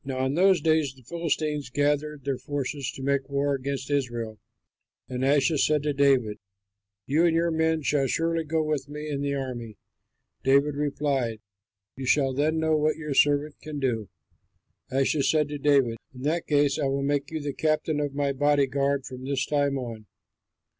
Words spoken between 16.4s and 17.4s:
case I will make you